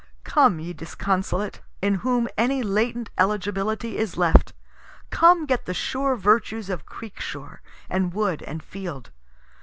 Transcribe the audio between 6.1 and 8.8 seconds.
virtues of creek shore, and wood and